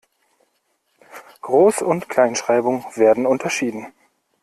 [1.43, 3.93] Groß- und Kleinschreibung werden unterschieden.